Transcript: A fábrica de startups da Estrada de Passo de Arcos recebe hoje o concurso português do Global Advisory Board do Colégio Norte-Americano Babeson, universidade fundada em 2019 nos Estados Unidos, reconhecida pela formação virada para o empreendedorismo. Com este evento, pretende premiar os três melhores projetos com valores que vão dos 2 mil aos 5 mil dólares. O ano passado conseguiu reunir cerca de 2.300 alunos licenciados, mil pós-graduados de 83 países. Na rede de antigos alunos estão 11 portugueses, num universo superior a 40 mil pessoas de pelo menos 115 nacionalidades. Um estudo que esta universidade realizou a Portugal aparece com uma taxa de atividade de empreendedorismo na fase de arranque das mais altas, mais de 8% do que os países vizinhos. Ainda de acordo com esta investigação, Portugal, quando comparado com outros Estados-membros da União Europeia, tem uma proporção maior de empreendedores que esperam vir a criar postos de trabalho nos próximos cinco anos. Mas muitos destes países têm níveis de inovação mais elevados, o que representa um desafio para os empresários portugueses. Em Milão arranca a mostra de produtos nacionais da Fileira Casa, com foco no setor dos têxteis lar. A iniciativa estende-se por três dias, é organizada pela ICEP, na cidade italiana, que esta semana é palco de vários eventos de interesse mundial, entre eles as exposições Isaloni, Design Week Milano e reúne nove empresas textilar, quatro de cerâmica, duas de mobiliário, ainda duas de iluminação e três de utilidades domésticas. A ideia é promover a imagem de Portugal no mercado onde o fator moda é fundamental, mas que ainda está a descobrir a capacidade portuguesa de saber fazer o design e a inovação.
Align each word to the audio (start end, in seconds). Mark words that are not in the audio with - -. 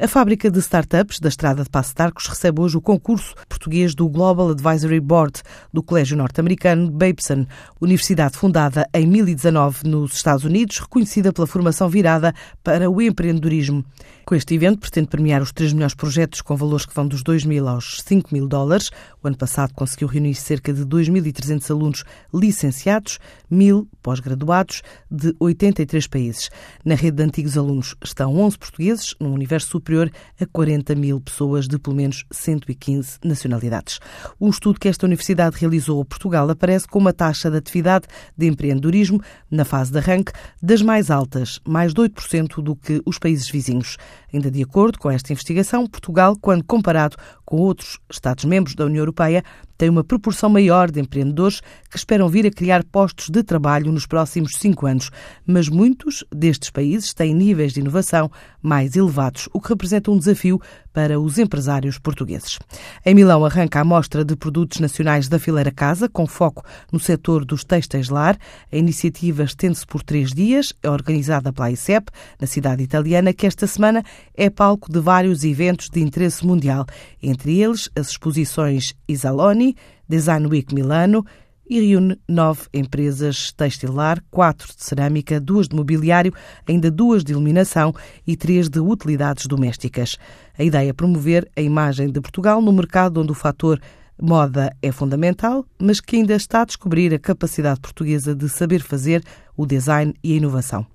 A 0.00 0.06
fábrica 0.06 0.48
de 0.48 0.60
startups 0.60 1.18
da 1.18 1.28
Estrada 1.28 1.64
de 1.64 1.68
Passo 1.68 1.92
de 1.92 2.00
Arcos 2.00 2.28
recebe 2.28 2.60
hoje 2.60 2.76
o 2.76 2.80
concurso 2.80 3.34
português 3.48 3.96
do 3.96 4.08
Global 4.08 4.50
Advisory 4.50 5.00
Board 5.00 5.42
do 5.72 5.82
Colégio 5.82 6.16
Norte-Americano 6.16 6.88
Babeson, 6.88 7.44
universidade 7.80 8.36
fundada 8.36 8.88
em 8.94 9.06
2019 9.06 9.88
nos 9.88 10.14
Estados 10.14 10.44
Unidos, 10.44 10.78
reconhecida 10.78 11.32
pela 11.32 11.48
formação 11.48 11.88
virada 11.88 12.32
para 12.62 12.88
o 12.88 13.02
empreendedorismo. 13.02 13.84
Com 14.24 14.36
este 14.36 14.54
evento, 14.54 14.78
pretende 14.80 15.08
premiar 15.08 15.42
os 15.42 15.52
três 15.52 15.72
melhores 15.72 15.94
projetos 15.94 16.42
com 16.42 16.54
valores 16.54 16.84
que 16.84 16.94
vão 16.94 17.08
dos 17.08 17.22
2 17.22 17.44
mil 17.44 17.66
aos 17.66 18.02
5 18.06 18.28
mil 18.32 18.46
dólares. 18.46 18.90
O 19.22 19.26
ano 19.26 19.38
passado 19.38 19.72
conseguiu 19.72 20.06
reunir 20.06 20.34
cerca 20.34 20.70
de 20.70 20.82
2.300 20.82 21.70
alunos 21.70 22.04
licenciados, 22.32 23.18
mil 23.50 23.88
pós-graduados 24.02 24.82
de 25.10 25.34
83 25.40 26.06
países. 26.06 26.50
Na 26.84 26.94
rede 26.94 27.16
de 27.16 27.22
antigos 27.22 27.56
alunos 27.56 27.96
estão 28.04 28.36
11 28.36 28.58
portugueses, 28.58 29.14
num 29.18 29.32
universo 29.32 29.70
superior 29.88 30.10
a 30.38 30.46
40 30.46 30.94
mil 30.94 31.20
pessoas 31.20 31.66
de 31.66 31.78
pelo 31.78 31.96
menos 31.96 32.24
115 32.30 33.18
nacionalidades. 33.24 33.98
Um 34.38 34.50
estudo 34.50 34.78
que 34.78 34.88
esta 34.88 35.06
universidade 35.06 35.56
realizou 35.58 36.02
a 36.02 36.04
Portugal 36.04 36.48
aparece 36.50 36.86
com 36.86 36.98
uma 36.98 37.12
taxa 37.12 37.50
de 37.50 37.56
atividade 37.56 38.06
de 38.36 38.46
empreendedorismo 38.46 39.20
na 39.50 39.64
fase 39.64 39.90
de 39.90 39.98
arranque 39.98 40.32
das 40.62 40.82
mais 40.82 41.10
altas, 41.10 41.58
mais 41.66 41.94
de 41.94 42.02
8% 42.02 42.62
do 42.62 42.76
que 42.76 43.00
os 43.06 43.18
países 43.18 43.48
vizinhos. 43.48 43.96
Ainda 44.32 44.50
de 44.50 44.62
acordo 44.62 44.98
com 44.98 45.10
esta 45.10 45.32
investigação, 45.32 45.86
Portugal, 45.86 46.36
quando 46.38 46.62
comparado 46.64 47.16
com 47.46 47.56
outros 47.56 47.98
Estados-membros 48.10 48.74
da 48.74 48.84
União 48.84 49.00
Europeia, 49.00 49.42
tem 49.78 49.88
uma 49.88 50.02
proporção 50.02 50.50
maior 50.50 50.90
de 50.90 51.00
empreendedores 51.00 51.62
que 51.88 51.96
esperam 51.96 52.28
vir 52.28 52.44
a 52.44 52.50
criar 52.50 52.84
postos 52.84 53.30
de 53.30 53.42
trabalho 53.44 53.92
nos 53.92 54.06
próximos 54.06 54.56
cinco 54.56 54.86
anos. 54.86 55.08
Mas 55.46 55.68
muitos 55.68 56.24
destes 56.34 56.68
países 56.68 57.14
têm 57.14 57.32
níveis 57.32 57.72
de 57.72 57.80
inovação 57.80 58.28
mais 58.60 58.96
elevados, 58.96 59.48
o 59.52 59.60
que 59.60 59.72
representa 59.78 60.10
um 60.10 60.18
desafio 60.18 60.60
para 60.92 61.20
os 61.20 61.38
empresários 61.38 61.98
portugueses. 61.98 62.58
Em 63.06 63.14
Milão 63.14 63.44
arranca 63.44 63.80
a 63.80 63.84
mostra 63.84 64.24
de 64.24 64.34
produtos 64.34 64.80
nacionais 64.80 65.28
da 65.28 65.38
Fileira 65.38 65.70
Casa, 65.70 66.08
com 66.08 66.26
foco 66.26 66.64
no 66.90 66.98
setor 66.98 67.44
dos 67.44 67.62
têxteis 67.62 68.08
lar. 68.08 68.36
A 68.72 68.76
iniciativa 68.76 69.44
estende-se 69.44 69.86
por 69.86 70.02
três 70.02 70.32
dias, 70.32 70.74
é 70.82 70.90
organizada 70.90 71.52
pela 71.52 71.70
ICEP, 71.70 72.10
na 72.40 72.48
cidade 72.48 72.82
italiana, 72.82 73.32
que 73.32 73.46
esta 73.46 73.68
semana 73.68 74.02
é 74.34 74.50
palco 74.50 74.90
de 74.90 74.98
vários 74.98 75.44
eventos 75.44 75.88
de 75.88 76.00
interesse 76.00 76.44
mundial, 76.44 76.84
entre 77.22 77.60
eles 77.60 77.88
as 77.94 78.08
exposições 78.08 78.94
Isaloni, 79.06 79.76
Design 80.08 80.48
Week 80.48 80.74
Milano 80.74 81.24
e 81.68 81.80
reúne 81.80 82.18
nove 82.26 82.62
empresas 82.72 83.52
textilar, 83.52 84.22
quatro 84.30 84.68
de 84.74 84.82
cerâmica, 84.82 85.40
duas 85.40 85.68
de 85.68 85.76
mobiliário, 85.76 86.32
ainda 86.66 86.90
duas 86.90 87.22
de 87.22 87.32
iluminação 87.32 87.94
e 88.26 88.36
três 88.36 88.68
de 88.68 88.80
utilidades 88.80 89.46
domésticas. 89.46 90.16
A 90.58 90.64
ideia 90.64 90.90
é 90.90 90.92
promover 90.92 91.48
a 91.56 91.60
imagem 91.60 92.10
de 92.10 92.20
Portugal 92.20 92.62
no 92.62 92.72
mercado 92.72 93.20
onde 93.20 93.32
o 93.32 93.34
fator 93.34 93.80
moda 94.20 94.74
é 94.82 94.90
fundamental, 94.90 95.64
mas 95.78 96.00
que 96.00 96.16
ainda 96.16 96.34
está 96.34 96.62
a 96.62 96.64
descobrir 96.64 97.14
a 97.14 97.18
capacidade 97.18 97.80
portuguesa 97.80 98.34
de 98.34 98.48
saber 98.48 98.82
fazer 98.82 99.22
o 99.56 99.64
design 99.64 100.12
e 100.22 100.32
a 100.32 100.36
inovação. 100.36 100.86